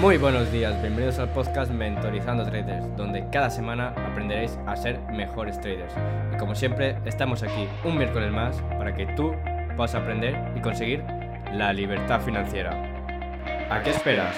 Muy 0.00 0.16
buenos 0.16 0.50
días, 0.50 0.80
bienvenidos 0.80 1.18
al 1.18 1.30
podcast 1.34 1.70
Mentorizando 1.70 2.44
Traders, 2.44 2.96
donde 2.96 3.28
cada 3.30 3.50
semana 3.50 3.88
aprenderéis 3.88 4.58
a 4.66 4.74
ser 4.74 4.98
mejores 5.12 5.60
traders. 5.60 5.92
Y 6.34 6.38
como 6.38 6.54
siempre, 6.54 6.96
estamos 7.04 7.42
aquí 7.42 7.68
un 7.84 7.98
miércoles 7.98 8.32
más 8.32 8.56
para 8.78 8.94
que 8.94 9.04
tú 9.14 9.32
puedas 9.76 9.94
aprender 9.94 10.34
y 10.56 10.62
conseguir 10.62 11.00
la 11.52 11.74
libertad 11.74 12.22
financiera. 12.22 12.70
¿A 13.70 13.82
qué 13.82 13.90
esperas? 13.90 14.34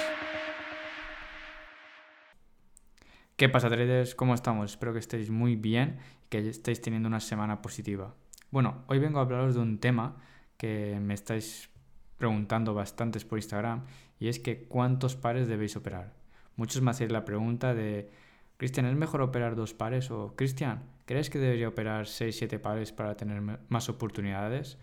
¿Qué 3.36 3.48
pasa 3.48 3.68
traders? 3.68 4.16
¿Cómo 4.16 4.34
estamos? 4.34 4.73
Espero 4.73 4.93
que 4.93 4.98
estéis 4.98 5.30
muy 5.30 5.55
bien 5.55 5.98
y 6.25 6.30
que 6.30 6.48
estéis 6.48 6.80
teniendo 6.80 7.07
una 7.07 7.21
semana 7.21 7.62
positiva. 7.62 8.12
Bueno, 8.50 8.82
hoy 8.89 8.98
vengo 8.98 9.21
a 9.21 9.23
hablaros 9.23 9.55
de 9.55 9.61
un 9.61 9.79
tema 9.79 10.16
que 10.57 10.98
me 11.00 11.14
estáis 11.14 11.71
preguntando 12.18 12.75
bastantes 12.75 13.25
por 13.25 13.39
Instagram 13.39 13.84
y 14.25 14.29
es 14.29 14.38
que 14.38 14.64
¿cuántos 14.64 15.16
pares 15.16 15.48
debéis 15.48 15.76
operar? 15.76 16.14
Muchos 16.57 16.80
me 16.80 16.90
hacéis 16.90 17.12
la 17.12 17.26
pregunta 17.26 17.75
de 17.75 18.08
Cristian, 18.57 18.86
¿es 18.86 18.96
mejor 18.96 19.21
operar 19.21 19.54
dos 19.54 19.75
pares? 19.75 20.11
O 20.11 20.35
Cristian, 20.35 20.82
¿crees 21.04 21.29
que 21.29 21.39
debería 21.39 21.68
operar 21.68 22.07
6-7 22.07 22.58
pares 22.58 22.90
para 22.90 23.18
tener 23.18 23.43
más 23.68 23.90
oportunidades? 23.90 24.79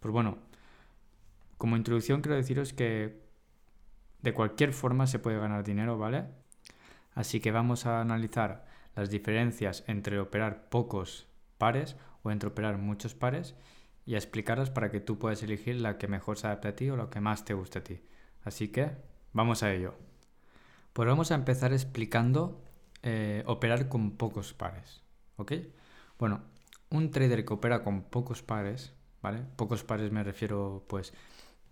Pues 0.00 0.10
bueno, 0.10 0.38
como 1.58 1.76
introducción 1.76 2.22
quiero 2.22 2.34
deciros 2.34 2.72
que 2.72 3.20
de 4.22 4.34
cualquier 4.34 4.72
forma 4.72 5.06
se 5.06 5.20
puede 5.20 5.38
ganar 5.38 5.62
dinero, 5.62 5.96
¿vale? 5.96 6.24
Así 7.14 7.38
que 7.38 7.52
vamos 7.52 7.86
a 7.86 8.00
analizar 8.00 8.66
las 8.96 9.10
diferencias 9.10 9.84
entre 9.86 10.18
operar 10.18 10.68
pocos 10.70 11.28
pares 11.56 11.94
o 12.24 12.32
entre 12.32 12.48
operar 12.48 12.78
muchos 12.78 13.14
pares 13.14 13.54
y 14.06 14.16
a 14.16 14.18
explicarlas 14.18 14.70
para 14.70 14.90
que 14.90 14.98
tú 14.98 15.20
puedas 15.20 15.44
elegir 15.44 15.76
la 15.76 15.98
que 15.98 16.08
mejor 16.08 16.36
se 16.36 16.48
adapte 16.48 16.66
a 16.66 16.74
ti 16.74 16.90
o 16.90 16.96
la 16.96 17.08
que 17.08 17.20
más 17.20 17.44
te 17.44 17.54
guste 17.54 17.78
a 17.78 17.84
ti. 17.84 18.00
Así 18.46 18.68
que 18.68 18.92
vamos 19.32 19.64
a 19.64 19.72
ello. 19.72 19.94
Pues 20.92 21.06
vamos 21.08 21.32
a 21.32 21.34
empezar 21.34 21.72
explicando 21.72 22.62
eh, 23.02 23.42
operar 23.46 23.88
con 23.88 24.12
pocos 24.12 24.54
pares. 24.54 25.02
¿Ok? 25.36 25.52
Bueno, 26.16 26.42
un 26.90 27.10
trader 27.10 27.44
que 27.44 27.52
opera 27.52 27.82
con 27.82 28.04
pocos 28.04 28.42
pares, 28.42 28.94
¿vale? 29.20 29.42
Pocos 29.56 29.82
pares 29.82 30.12
me 30.12 30.22
refiero 30.22 30.84
pues 30.88 31.12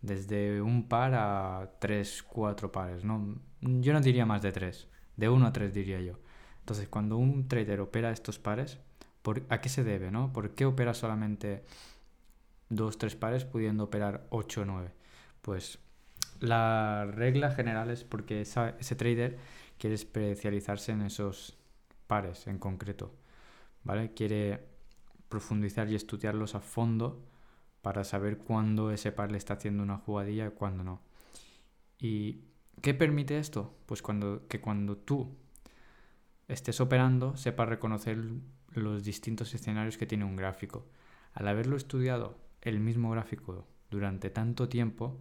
desde 0.02 0.60
un 0.60 0.88
par 0.88 1.14
a 1.14 1.76
tres, 1.78 2.24
cuatro 2.24 2.72
pares, 2.72 3.04
¿no? 3.04 3.40
Yo 3.60 3.92
no 3.92 4.00
diría 4.00 4.26
más 4.26 4.42
de 4.42 4.50
tres, 4.50 4.88
de 5.16 5.28
uno 5.28 5.46
a 5.46 5.52
tres 5.52 5.72
diría 5.72 6.00
yo. 6.00 6.18
Entonces, 6.58 6.88
cuando 6.88 7.16
un 7.18 7.46
trader 7.46 7.80
opera 7.80 8.10
estos 8.10 8.40
pares, 8.40 8.78
¿a 9.48 9.60
qué 9.60 9.68
se 9.68 9.84
debe, 9.84 10.10
no? 10.10 10.32
¿Por 10.32 10.54
qué 10.56 10.66
opera 10.66 10.92
solamente 10.92 11.64
dos, 12.68 12.98
tres 12.98 13.14
pares 13.14 13.44
pudiendo 13.44 13.84
operar 13.84 14.26
ocho 14.30 14.62
o 14.62 14.64
nueve? 14.64 14.92
Pues 15.40 15.78
la 16.40 17.06
regla 17.06 17.50
general 17.50 17.90
es 17.90 18.04
porque 18.04 18.40
ese 18.40 18.96
trader 18.96 19.38
quiere 19.78 19.94
especializarse 19.94 20.92
en 20.92 21.02
esos 21.02 21.56
pares 22.06 22.46
en 22.46 22.58
concreto, 22.58 23.14
¿vale? 23.82 24.12
Quiere 24.14 24.66
profundizar 25.28 25.90
y 25.90 25.94
estudiarlos 25.94 26.54
a 26.54 26.60
fondo 26.60 27.24
para 27.82 28.04
saber 28.04 28.38
cuándo 28.38 28.90
ese 28.90 29.12
par 29.12 29.30
le 29.30 29.38
está 29.38 29.54
haciendo 29.54 29.82
una 29.82 29.98
jugadilla 29.98 30.46
y 30.46 30.50
cuándo 30.50 30.84
no. 30.84 31.02
¿Y 31.98 32.44
qué 32.80 32.94
permite 32.94 33.38
esto? 33.38 33.74
Pues 33.86 34.02
cuando, 34.02 34.46
que 34.48 34.60
cuando 34.60 34.96
tú 34.96 35.36
estés 36.48 36.80
operando 36.80 37.36
sepas 37.36 37.68
reconocer 37.68 38.18
los 38.72 39.04
distintos 39.04 39.54
escenarios 39.54 39.98
que 39.98 40.06
tiene 40.06 40.24
un 40.24 40.36
gráfico. 40.36 40.86
Al 41.32 41.48
haberlo 41.48 41.76
estudiado 41.76 42.38
el 42.62 42.80
mismo 42.80 43.10
gráfico 43.10 43.66
durante 43.90 44.30
tanto 44.30 44.68
tiempo, 44.68 45.20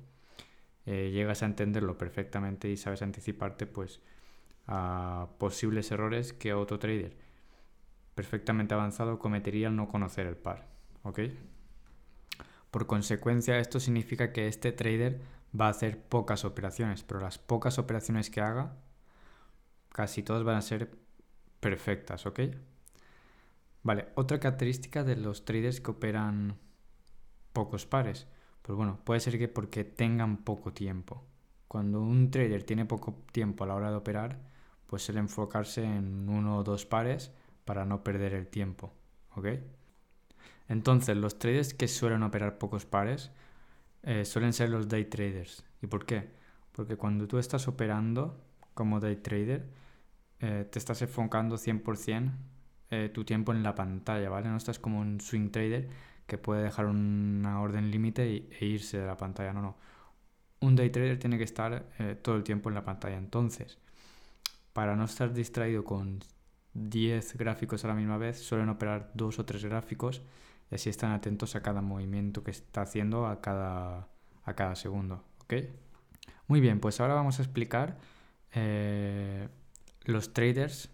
eh, 0.86 1.12
llegas 1.12 1.44
a 1.44 1.46
entenderlo 1.46 1.98
perfectamente 1.98 2.70
y 2.70 2.78
sabes 2.78 3.02
anticiparte 3.02 3.66
pues 3.66 4.02
a 4.68 5.30
posibles 5.38 5.92
errores 5.92 6.34
que 6.34 6.54
otro 6.54 6.80
trader 6.80 7.18
perfectamente 8.16 8.74
avanzado 8.74 9.20
cometería 9.20 9.68
al 9.68 9.76
no 9.76 9.88
conocer 9.88 10.28
el 10.28 10.38
par. 10.38 10.68
Por 12.72 12.88
consecuencia, 12.88 13.60
esto 13.60 13.80
significa 13.80 14.32
que 14.32 14.48
este 14.48 14.72
trader 14.72 15.22
va 15.60 15.68
a 15.68 15.70
hacer 15.70 16.02
pocas 16.02 16.46
operaciones, 16.46 17.04
pero 17.04 17.20
las 17.20 17.38
pocas 17.38 17.78
operaciones 17.78 18.30
que 18.30 18.42
haga, 18.42 18.78
casi 19.90 20.24
todas 20.24 20.44
van 20.44 20.58
a 20.58 20.62
ser 20.62 20.92
perfectas. 21.60 22.24
Vale, 23.84 24.08
otra 24.16 24.40
característica 24.40 25.04
de 25.04 25.16
los 25.18 25.46
traders 25.46 25.82
que 25.82 25.92
operan 25.92 26.58
pocos 27.52 27.86
pares. 27.86 28.28
Pues 28.64 28.78
bueno, 28.78 29.00
puede 29.04 29.20
ser 29.20 29.38
que 29.38 29.48
porque 29.48 29.84
tengan 29.84 30.38
poco 30.38 30.74
tiempo. 30.74 31.24
Cuando 31.68 32.02
un 32.02 32.32
trader 32.32 32.64
tiene 32.64 32.86
poco 32.86 33.22
tiempo 33.32 33.64
a 33.64 33.68
la 33.68 33.76
hora 33.76 33.92
de 33.92 33.98
operar, 33.98 34.40
pues 34.88 35.04
suele 35.04 35.20
enfocarse 35.20 35.84
en 35.84 36.30
uno 36.30 36.58
o 36.58 36.64
dos 36.64 36.86
pares 36.86 37.32
para 37.66 37.86
no 37.86 38.04
perder 38.04 38.34
el 38.34 38.48
tiempo. 38.48 38.94
¿Ok? 39.36 39.48
Entonces, 40.70 41.18
los 41.18 41.40
traders 41.40 41.74
que 41.74 41.88
suelen 41.88 42.24
operar 42.24 42.58
pocos 42.58 42.86
pares 42.86 43.32
eh, 44.04 44.26
suelen 44.26 44.54
ser 44.54 44.70
los 44.70 44.88
day 44.88 45.06
traders. 45.06 45.66
¿Y 45.82 45.88
por 45.88 46.06
qué? 46.06 46.30
Porque 46.72 46.96
cuando 46.96 47.28
tú 47.28 47.38
estás 47.38 47.68
operando 47.68 48.40
como 48.74 49.00
day 49.00 49.18
trader, 49.18 49.68
eh, 50.40 50.68
te 50.72 50.80
estás 50.80 51.02
enfocando 51.02 51.58
100% 51.58 52.32
eh, 52.92 53.10
tu 53.10 53.24
tiempo 53.26 53.52
en 53.52 53.64
la 53.64 53.76
pantalla, 53.76 54.30
¿vale? 54.30 54.50
No 54.50 54.58
estás 54.58 54.80
como 54.80 55.00
un 55.00 55.20
swing 55.20 55.50
trader 55.50 55.90
que 56.28 56.38
puede 56.38 56.64
dejar 56.64 56.86
una 56.86 57.62
orden 57.62 57.92
límite 57.92 58.48
e 58.60 58.66
irse 58.66 58.98
de 59.00 59.06
la 59.06 59.18
pantalla. 59.18 59.54
No, 59.54 59.62
no. 59.62 59.78
Un 60.62 60.76
day 60.76 60.90
trader 60.90 61.20
tiene 61.20 61.38
que 61.38 61.44
estar 61.44 61.86
eh, 62.00 62.16
todo 62.16 62.36
el 62.36 62.44
tiempo 62.44 62.70
en 62.70 62.76
la 62.76 62.84
pantalla. 62.86 63.18
Entonces, 63.18 63.80
para 64.74 64.96
no 64.96 65.06
estar 65.06 65.34
distraído 65.34 65.84
con 65.84 66.24
10 66.74 67.38
gráficos 67.38 67.84
a 67.86 67.90
la 67.90 67.96
misma 67.96 68.18
vez, 68.18 68.40
suelen 68.40 68.70
operar 68.70 69.12
dos 69.14 69.40
o 69.40 69.46
tres 69.46 69.64
gráficos 69.66 70.22
y 70.72 70.76
así 70.76 70.90
están 70.90 71.12
atentos 71.12 71.56
a 71.56 71.62
cada 71.62 71.82
movimiento 71.82 72.44
que 72.44 72.52
está 72.52 72.82
haciendo 72.82 73.28
a 73.28 73.42
cada, 73.42 74.08
a 74.46 74.54
cada 74.56 74.76
segundo. 74.76 75.24
Muy 76.48 76.62
bien, 76.62 76.80
pues 76.80 77.00
ahora 77.00 77.14
vamos 77.14 77.40
a 77.40 77.44
explicar 77.44 77.98
eh, 78.54 79.50
los 80.06 80.34
traders 80.34 80.90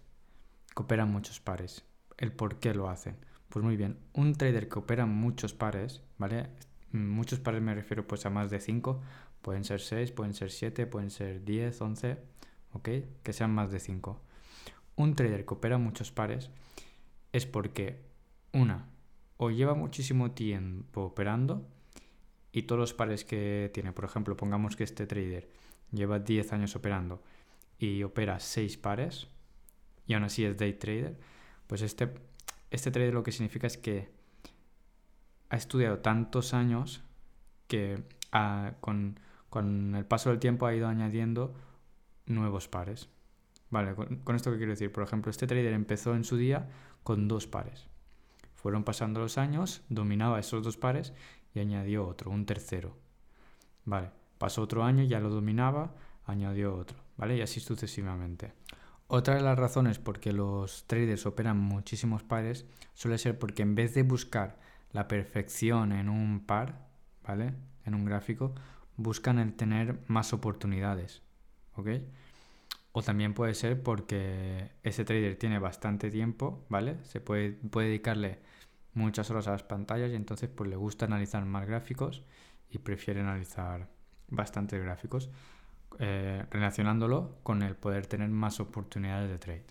que 0.74 0.82
operan 0.82 1.10
muchos 1.10 1.40
pares, 1.40 1.84
el 2.18 2.32
por 2.32 2.58
qué 2.60 2.74
lo 2.74 2.88
hacen. 2.88 3.16
Pues 3.50 3.64
muy 3.64 3.76
bien, 3.76 3.98
un 4.12 4.34
trader 4.34 4.68
que 4.68 4.78
opera 4.78 5.06
muchos 5.06 5.54
pares, 5.54 6.02
¿vale? 6.18 6.50
Muchos 6.92 7.40
pares 7.40 7.60
me 7.60 7.74
refiero 7.74 8.06
pues 8.06 8.24
a 8.24 8.30
más 8.30 8.48
de 8.48 8.60
5, 8.60 9.02
pueden 9.42 9.64
ser 9.64 9.80
6, 9.80 10.12
pueden 10.12 10.34
ser 10.34 10.52
7, 10.52 10.86
pueden 10.86 11.10
ser 11.10 11.44
10, 11.44 11.80
11, 11.80 12.16
¿ok? 12.74 12.88
Que 13.24 13.32
sean 13.32 13.52
más 13.52 13.72
de 13.72 13.80
5. 13.80 14.20
Un 14.94 15.16
trader 15.16 15.44
que 15.44 15.54
opera 15.54 15.78
muchos 15.78 16.12
pares 16.12 16.50
es 17.32 17.44
porque, 17.44 18.00
una, 18.52 18.88
o 19.36 19.50
lleva 19.50 19.74
muchísimo 19.74 20.30
tiempo 20.30 21.02
operando 21.02 21.66
y 22.52 22.62
todos 22.62 22.78
los 22.78 22.94
pares 22.94 23.24
que 23.24 23.68
tiene, 23.74 23.92
por 23.92 24.04
ejemplo, 24.04 24.36
pongamos 24.36 24.76
que 24.76 24.84
este 24.84 25.08
trader 25.08 25.48
lleva 25.90 26.20
10 26.20 26.52
años 26.52 26.76
operando 26.76 27.20
y 27.80 28.04
opera 28.04 28.38
6 28.38 28.76
pares 28.76 29.26
y 30.06 30.14
aún 30.14 30.22
así 30.22 30.44
es 30.44 30.56
day 30.56 30.74
trader, 30.74 31.18
pues 31.66 31.82
este 31.82 32.29
este 32.70 32.90
trader 32.90 33.14
lo 33.14 33.22
que 33.22 33.32
significa 33.32 33.66
es 33.66 33.76
que 33.76 34.10
ha 35.48 35.56
estudiado 35.56 35.98
tantos 35.98 36.54
años 36.54 37.02
que 37.66 38.02
con, 38.80 39.18
el 39.94 40.04
paso 40.06 40.30
del 40.30 40.38
tiempo 40.38 40.66
ha 40.66 40.74
ido 40.74 40.88
añadiendo 40.88 41.54
nuevos 42.26 42.68
pares. 42.68 43.08
Vale, 43.70 43.94
con, 43.94 44.36
esto 44.36 44.50
que 44.50 44.56
quiero 44.56 44.72
decir, 44.72 44.92
por 44.92 45.04
ejemplo, 45.04 45.30
este 45.30 45.46
trader 45.46 45.72
empezó 45.72 46.14
en 46.14 46.24
su 46.24 46.36
día 46.36 46.68
con 47.02 47.28
dos 47.28 47.46
pares. 47.46 47.88
Fueron 48.54 48.84
pasando 48.84 49.20
los 49.20 49.38
años, 49.38 49.82
dominaba 49.88 50.38
esos 50.38 50.62
dos 50.62 50.76
pares 50.76 51.12
y 51.54 51.60
añadió 51.60 52.06
otro, 52.06 52.30
un 52.30 52.46
tercero. 52.46 52.96
Vale, 53.84 54.10
pasó 54.38 54.62
otro 54.62 54.84
año, 54.84 55.02
ya 55.04 55.20
lo 55.20 55.30
dominaba, 55.30 55.94
añadió 56.26 56.76
otro, 56.76 56.98
¿vale? 57.16 57.36
Y 57.36 57.40
así 57.40 57.58
sucesivamente. 57.60 58.52
Otra 59.12 59.34
de 59.34 59.40
las 59.40 59.58
razones 59.58 59.98
por 59.98 60.20
que 60.20 60.32
los 60.32 60.86
traders 60.86 61.26
operan 61.26 61.58
muchísimos 61.58 62.22
pares 62.22 62.64
suele 62.94 63.18
ser 63.18 63.40
porque 63.40 63.62
en 63.62 63.74
vez 63.74 63.92
de 63.92 64.04
buscar 64.04 64.60
la 64.92 65.08
perfección 65.08 65.90
en 65.90 66.08
un 66.08 66.46
par, 66.46 66.86
¿vale? 67.26 67.54
En 67.84 67.96
un 67.96 68.04
gráfico, 68.04 68.54
buscan 68.96 69.40
el 69.40 69.54
tener 69.54 69.98
más 70.06 70.32
oportunidades, 70.32 71.22
¿ok? 71.74 71.88
O 72.92 73.02
también 73.02 73.34
puede 73.34 73.54
ser 73.54 73.82
porque 73.82 74.70
ese 74.84 75.04
trader 75.04 75.34
tiene 75.34 75.58
bastante 75.58 76.08
tiempo, 76.12 76.64
¿vale? 76.68 77.02
Se 77.02 77.20
puede, 77.20 77.50
puede 77.50 77.88
dedicarle 77.88 78.38
muchas 78.94 79.28
horas 79.28 79.48
a 79.48 79.50
las 79.50 79.64
pantallas 79.64 80.12
y 80.12 80.14
entonces 80.14 80.48
pues 80.48 80.70
le 80.70 80.76
gusta 80.76 81.06
analizar 81.06 81.44
más 81.44 81.66
gráficos 81.66 82.22
y 82.70 82.78
prefiere 82.78 83.22
analizar 83.22 83.88
bastantes 84.28 84.80
gráficos. 84.80 85.30
Eh, 85.98 86.46
relacionándolo 86.50 87.36
con 87.42 87.62
el 87.62 87.76
poder 87.76 88.06
tener 88.06 88.28
más 88.28 88.60
oportunidades 88.60 89.28
de 89.28 89.38
trade. 89.38 89.64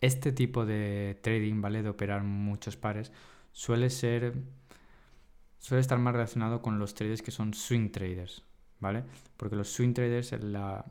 Este 0.00 0.32
tipo 0.32 0.64
de 0.64 1.18
trading, 1.22 1.60
¿vale? 1.60 1.82
De 1.82 1.88
operar 1.88 2.22
muchos 2.22 2.76
pares, 2.76 3.10
suele 3.52 3.90
ser. 3.90 4.34
suele 5.58 5.80
estar 5.80 5.98
más 5.98 6.12
relacionado 6.12 6.62
con 6.62 6.78
los 6.78 6.94
traders 6.94 7.22
que 7.22 7.30
son 7.30 7.54
swing 7.54 7.90
traders, 7.90 8.44
¿vale? 8.80 9.04
Porque 9.36 9.56
los 9.56 9.68
swing 9.72 9.92
traders, 9.92 10.32
la, 10.42 10.84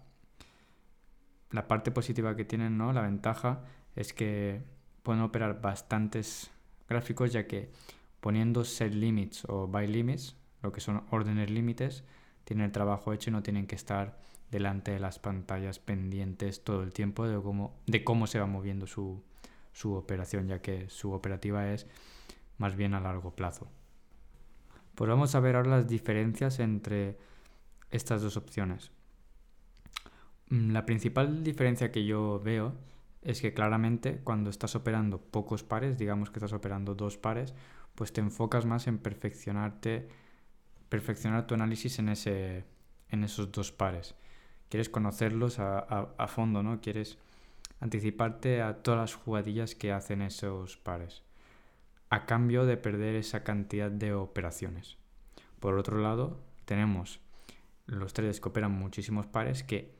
la 1.52 1.68
parte 1.68 1.92
positiva 1.92 2.36
que 2.36 2.46
tienen, 2.46 2.78
¿no? 2.78 2.92
La 2.94 3.02
ventaja 3.02 3.64
es 3.96 4.14
que 4.14 4.62
pueden 5.04 5.22
operar 5.22 5.62
bastantes 5.62 6.52
gráficos 6.88 7.32
ya 7.32 7.48
que 7.48 7.72
poniendo 8.20 8.64
set 8.64 8.94
limits 8.94 9.46
o 9.48 9.68
buy 9.68 9.88
limits, 9.88 10.36
lo 10.62 10.72
que 10.72 10.82
son 10.82 11.04
órdenes 11.12 11.50
límites, 11.50 12.04
tienen 12.44 12.66
el 12.66 12.72
trabajo 12.72 13.14
hecho 13.14 13.30
y 13.30 13.34
no 13.34 13.44
tienen 13.44 13.68
que 13.68 13.76
estar 13.76 14.20
delante 14.50 14.92
de 14.92 15.00
las 15.00 15.20
pantallas 15.20 15.80
pendientes 15.80 16.64
todo 16.64 16.84
el 16.84 16.94
tiempo 16.94 17.28
de 17.28 17.42
cómo, 17.42 17.80
de 17.88 18.04
cómo 18.04 18.28
se 18.28 18.40
va 18.40 18.46
moviendo 18.46 18.86
su, 18.88 19.24
su 19.72 19.94
operación, 19.94 20.48
ya 20.48 20.62
que 20.62 20.90
su 20.90 21.14
operativa 21.14 21.72
es 21.72 21.88
más 22.58 22.76
bien 22.76 22.94
a 22.94 23.00
largo 23.00 23.36
plazo. 23.36 23.70
Pues 24.96 25.10
vamos 25.10 25.34
a 25.36 25.40
ver 25.40 25.56
ahora 25.56 25.70
las 25.70 25.88
diferencias 25.88 26.60
entre 26.60 27.18
estas 27.90 28.22
dos 28.22 28.38
opciones. 28.38 28.92
Mm, 30.50 30.72
la 30.72 30.86
principal 30.86 31.44
diferencia 31.44 31.92
que 31.92 32.06
yo 32.06 32.40
veo 32.44 32.76
es 33.22 33.42
que 33.42 33.54
claramente 33.54 34.20
cuando 34.24 34.50
estás 34.50 34.76
operando 34.76 35.20
pocos 35.22 35.64
pares, 35.64 35.98
digamos 35.98 36.30
que 36.30 36.40
estás 36.40 36.54
operando 36.54 36.96
dos 36.96 37.18
pares, 37.18 37.54
pues 37.96 38.14
te 38.14 38.22
enfocas 38.22 38.66
más 38.66 38.88
en 38.88 38.98
perfeccionarte, 38.98 40.10
perfeccionar 40.92 41.48
tu 41.48 41.54
análisis 41.54 42.00
en, 42.00 42.10
ese, 42.10 42.66
en 43.08 43.24
esos 43.24 43.50
dos 43.50 43.72
pares. 43.72 44.14
Quieres 44.68 44.90
conocerlos 44.90 45.58
a, 45.58 46.28
fondo, 46.28 46.64
¿no? 46.64 46.82
Quieres 46.82 47.18
anticiparte 47.80 48.62
a 48.62 48.84
todas 48.84 49.00
las 49.00 49.16
jugadillas 49.16 49.74
que 49.74 49.94
hacen 49.94 50.22
esos 50.22 50.76
pares, 50.76 51.24
a 52.10 52.26
cambio 52.26 52.66
de 52.66 52.76
perder 52.76 53.16
esa 53.16 53.42
cantidad 53.46 53.90
de 53.90 54.14
operaciones. 54.14 54.98
Por 55.62 55.78
otro 55.78 55.98
lado, 55.98 56.42
tenemos 56.66 57.22
los 57.86 58.12
traders 58.12 58.42
que 58.42 58.50
operan 58.50 58.74
muchísimos 58.74 59.28
pares 59.28 59.64
que 59.64 59.96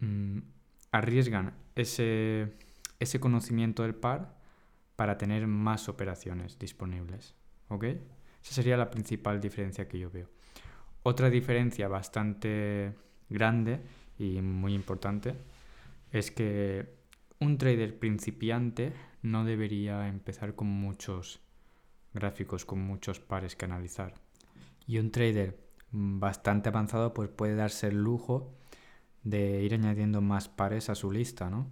mm, 0.00 0.40
arriesgan 0.92 1.54
ese, 1.74 2.52
ese 3.00 3.18
conocimiento 3.18 3.82
del 3.82 3.94
par 3.94 4.36
para 4.94 5.16
tener 5.16 5.46
más 5.46 5.88
operaciones 5.88 6.58
disponibles. 6.58 7.34
¿Ok? 7.68 7.86
Esa 8.44 8.56
sería 8.56 8.76
la 8.76 8.90
principal 8.90 9.40
diferencia 9.40 9.88
que 9.88 9.98
yo 9.98 10.10
veo. 10.10 10.28
Otra 11.02 11.30
diferencia 11.30 11.88
bastante 11.88 12.94
grande 13.30 13.80
y 14.18 14.42
muy 14.42 14.74
importante 14.74 15.34
es 16.12 16.30
que 16.30 16.94
un 17.40 17.56
trader 17.58 17.98
principiante 17.98 18.92
no 19.22 19.44
debería 19.44 20.08
empezar 20.08 20.54
con 20.54 20.68
muchos 20.68 21.40
gráficos, 22.12 22.64
con 22.64 22.80
muchos 22.80 23.18
pares 23.18 23.56
que 23.56 23.64
analizar. 23.64 24.14
Y 24.86 24.98
un 24.98 25.10
trader 25.10 25.58
bastante 25.90 26.68
avanzado 26.68 27.14
pues 27.14 27.30
puede 27.30 27.54
darse 27.54 27.88
el 27.88 28.02
lujo 28.02 28.54
de 29.22 29.62
ir 29.62 29.74
añadiendo 29.74 30.20
más 30.20 30.48
pares 30.48 30.90
a 30.90 30.94
su 30.94 31.10
lista, 31.10 31.48
¿no? 31.48 31.66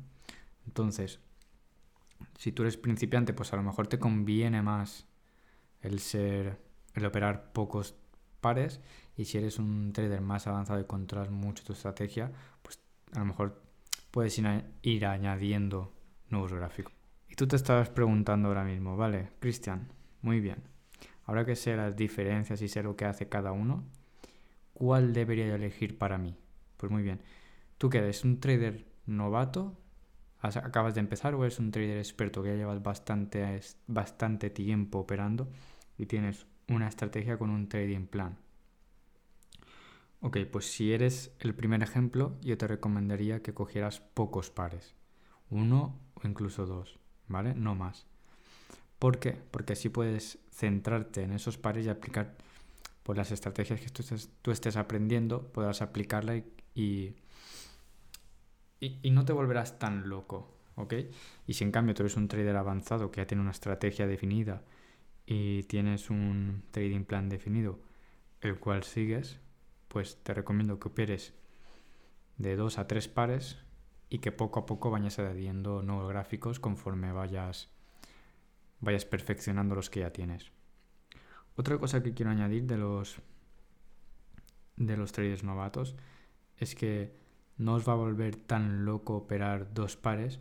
Entonces, 0.67 1.21
si 2.39 2.51
tú 2.51 2.63
eres 2.63 2.77
principiante, 2.77 3.35
pues 3.35 3.53
a 3.53 3.57
lo 3.57 3.63
mejor 3.63 3.89
te 3.89 3.99
conviene 3.99 4.63
más 4.63 5.07
el 5.83 6.01
ser, 6.01 6.59
el 6.95 7.05
operar 7.05 7.53
pocos 7.53 7.95
pares 8.41 8.81
y 9.17 9.27
si 9.27 9.39
eres 9.39 9.59
un 9.59 9.93
trader 9.93 10.21
más 10.21 10.47
avanzado 10.47 10.81
y 10.81 10.85
controlas 10.85 11.31
mucho 11.31 11.65
tu 11.65 11.75
estrategia, 11.75 12.33
pues 12.63 12.81
a 13.13 13.19
lo 13.19 13.27
mejor 13.27 13.63
puedes 14.11 14.39
ir 14.83 15.07
añadiendo 15.07 15.93
nuevos 16.29 16.53
gráficos. 16.53 16.93
Y 17.29 17.35
tú 17.35 17.47
te 17.47 17.57
estabas 17.57 17.89
preguntando 17.89 18.49
ahora 18.49 18.65
mismo, 18.65 18.97
vale, 18.97 19.31
Cristian, 19.41 19.89
muy 20.21 20.41
bien. 20.41 20.63
Ahora 21.25 21.45
que 21.45 21.57
sé 21.57 21.77
las 21.77 21.97
diferencias 21.97 22.61
y 22.63 22.69
sé 22.69 22.83
lo 22.83 22.97
que 22.97 23.05
hace 23.05 23.29
cada 23.29 23.53
uno, 23.53 23.85
¿cuál 24.75 25.13
debería 25.13 25.55
elegir 25.55 25.97
para 25.97 26.19
mí? 26.19 26.37
Pues 26.77 26.91
muy 26.91 27.03
bien. 27.03 27.21
¿Tú 27.79 27.89
qué 27.89 27.99
eres? 27.99 28.25
¿Un 28.25 28.41
trader 28.41 28.87
novato? 29.07 29.79
¿Acabas 30.43 30.95
de 30.95 31.01
empezar 31.01 31.35
o 31.35 31.45
eres 31.45 31.59
un 31.59 31.71
trader 31.71 31.99
experto 31.99 32.43
que 32.43 32.51
ya 32.51 32.57
llevas 32.57 32.83
bastante, 32.83 33.61
bastante 33.87 34.51
tiempo 34.51 34.99
operando 34.99 35.49
y 35.97 36.07
tienes 36.07 36.47
una 36.69 36.89
estrategia 36.89 37.39
con 37.39 37.51
un 37.51 37.69
trading 37.69 38.07
plan? 38.07 38.37
Ok, 40.21 40.39
pues 40.51 40.67
si 40.71 40.93
eres 40.93 41.33
el 41.41 41.55
primer 41.55 41.83
ejemplo, 41.83 42.37
yo 42.43 42.57
te 42.59 42.67
recomendaría 42.67 43.43
que 43.43 43.55
cogieras 43.55 44.01
pocos 44.01 44.51
pares. 44.51 44.95
Uno 45.51 45.99
o 46.15 46.27
incluso 46.27 46.67
dos, 46.67 46.99
¿vale? 47.29 47.55
No 47.55 47.75
más. 47.75 48.07
¿Por 48.99 49.19
qué? 49.19 49.33
Porque 49.51 49.73
así 49.73 49.89
puedes 49.89 50.39
centrarte 50.53 51.23
en 51.23 51.33
esos 51.33 51.59
pares 51.59 51.87
y 51.87 51.89
aplicar 51.89 52.37
pues, 53.03 53.19
las 53.19 53.33
estrategias 53.33 53.81
que 53.81 53.91
tú 53.91 54.51
estés, 54.53 54.77
aprendiendo, 54.77 55.49
podrás 55.49 55.83
aplicarla 55.83 56.41
y, 56.75 57.17
no 59.11 59.25
te 59.25 59.33
volverás 59.33 59.79
tan 59.79 60.09
loco, 60.09 60.57
¿ok? 60.77 60.95
Y 61.47 61.55
si 61.55 61.65
en 61.65 61.73
cambio 61.73 61.95
tú 61.95 62.03
eres 62.03 62.17
un 62.17 62.29
trader 62.29 62.57
avanzado 62.57 63.11
que 63.11 63.21
ya 63.21 63.27
tiene 63.27 63.43
una 63.43 63.53
estrategia 63.53 64.07
definida 64.07 64.63
y 65.27 65.63
tienes 65.65 66.11
un 66.11 66.65
trading 66.71 67.05
plan 67.05 67.29
definido, 67.29 67.79
el 68.41 68.59
cual 68.59 68.83
sigues, 68.83 69.41
pues 69.89 70.23
te 70.23 70.35
recomiendo 70.35 70.81
que 70.81 70.89
operes 70.89 71.35
de 72.39 72.57
dos 72.57 72.79
a 72.79 72.89
tres 72.89 73.09
pares 73.09 73.59
y 74.09 74.19
que 74.19 74.33
poco 74.33 74.61
a 74.61 74.67
poco 74.67 74.91
vayas 74.91 75.19
añadiendo 75.19 75.83
nuevos 75.83 76.09
gráficos 76.09 76.59
conforme 76.59 77.13
vayas, 77.13 77.71
vayas 78.81 79.05
perfeccionando 79.05 79.75
los 79.75 79.91
que 79.91 80.01
ya 80.01 80.13
tienes. 80.13 80.51
Otra 81.57 81.79
cosa 81.79 82.03
que 82.03 82.15
quiero 82.15 82.31
añadir 82.31 82.65
de 82.65 82.79
los, 82.79 83.19
de 84.77 84.97
los 84.97 85.13
traders 85.13 85.45
novatos 85.45 85.95
es 86.57 86.75
que 86.75 87.22
no 87.59 87.75
os 87.75 87.89
va 87.89 87.93
a 87.93 87.97
volver 87.97 88.37
tan 88.37 88.85
loco 88.85 89.17
operar 89.17 89.73
dos 89.75 89.97
pares 89.97 90.41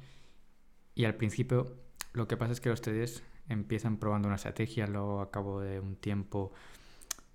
y 0.96 1.06
al 1.06 1.16
principio 1.16 1.78
lo 2.14 2.28
que 2.28 2.38
pasa 2.38 2.54
es 2.54 2.62
que 2.62 2.70
los 2.70 2.82
traders 2.82 3.24
empiezan 3.48 3.98
probando 3.98 4.28
una 4.28 4.36
estrategia, 4.36 4.88
luego 4.88 5.22
a 5.22 5.32
cabo 5.32 5.62
de 5.62 5.80
un 5.80 5.96
tiempo 5.96 6.52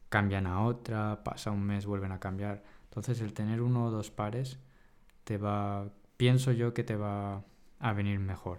cambian 0.09 0.47
a 0.47 0.63
otra, 0.63 1.23
pasa 1.25 1.51
un 1.51 1.63
mes, 1.63 1.87
vuelven 1.87 2.13
a 2.13 2.21
cambiar. 2.21 2.63
Entonces 2.85 3.21
el 3.21 3.33
tener 3.33 3.61
uno 3.61 3.87
o 3.87 3.91
dos 3.91 4.11
pares 4.11 4.59
te 5.25 5.39
va, 5.39 5.91
pienso 6.17 6.53
yo 6.53 6.75
que 6.75 6.85
te 6.85 6.97
va 6.97 7.45
a 7.79 7.93
venir 7.93 8.19
mejor. 8.19 8.59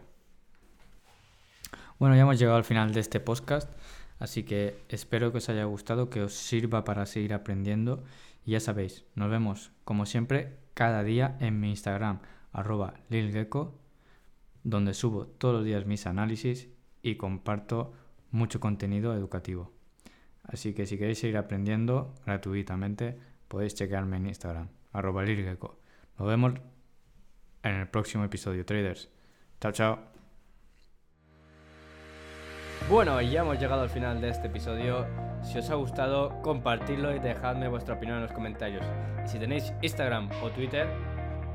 Bueno, 2.00 2.16
ya 2.16 2.22
hemos 2.22 2.38
llegado 2.38 2.58
al 2.58 2.64
final 2.64 2.94
de 2.94 3.00
este 3.00 3.20
podcast, 3.20 3.72
así 4.20 4.44
que 4.44 4.80
espero 4.90 5.32
que 5.32 5.40
os 5.40 5.50
haya 5.50 5.66
gustado, 5.66 6.10
que 6.10 6.22
os 6.22 6.34
sirva 6.34 6.84
para 6.84 7.06
seguir 7.06 7.34
aprendiendo. 7.34 8.04
Y 8.46 8.52
ya 8.52 8.60
sabéis, 8.60 9.06
nos 9.16 9.30
vemos 9.30 9.72
como 9.84 10.06
siempre 10.06 10.58
cada 10.78 11.04
día 11.04 11.36
en 11.40 11.60
mi 11.60 11.72
Instagram, 11.72 12.20
arroba 12.54 12.94
lilgecko, 13.10 13.74
donde 14.64 14.94
subo 14.94 15.26
todos 15.26 15.56
los 15.56 15.66
días 15.66 15.88
mis 15.88 16.06
análisis 16.06 16.70
y 17.02 17.16
comparto 17.16 17.94
mucho 18.30 18.60
contenido 18.60 19.16
educativo. 19.16 19.72
Así 20.44 20.76
que 20.76 20.86
si 20.86 21.00
queréis 21.00 21.18
seguir 21.18 21.38
aprendiendo 21.38 22.14
gratuitamente, 22.28 23.18
podéis 23.48 23.74
chequearme 23.74 24.18
en 24.18 24.28
Instagram, 24.28 24.68
arroba 24.94 25.26
Nos 25.26 26.28
vemos 26.28 26.54
en 27.64 27.74
el 27.74 27.88
próximo 27.88 28.24
episodio, 28.24 28.64
traders. 28.64 29.10
Chao, 29.60 29.72
chao. 29.72 30.00
Bueno, 32.88 33.20
ya 33.20 33.42
hemos 33.42 33.60
llegado 33.60 33.82
al 33.82 33.90
final 33.90 34.22
de 34.22 34.30
este 34.30 34.46
episodio. 34.46 35.08
Si 35.42 35.58
os 35.58 35.70
ha 35.70 35.76
gustado, 35.76 36.42
compartidlo 36.42 37.16
y 37.16 37.20
dejadme 37.20 37.68
vuestra 37.68 37.96
opinión 37.96 38.18
en 38.18 38.24
los 38.24 38.32
comentarios. 38.32 38.86
Y 39.24 39.28
si 39.28 39.40
tenéis 39.40 39.74
Instagram 39.82 40.30
o 40.44 40.50
Twitter, 40.50 40.88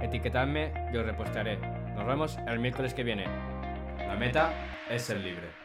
etiquetadme 0.01 0.73
y 0.93 0.97
os 0.97 1.05
repostaré. 1.05 1.59
Nos 1.95 2.07
vemos 2.07 2.39
el 2.47 2.59
miércoles 2.59 2.95
que 2.95 3.05
viene. 3.05 3.25
La 3.99 4.17
meta 4.17 4.53
es 4.91 5.03
ser 5.03 5.19
libre. 5.19 5.62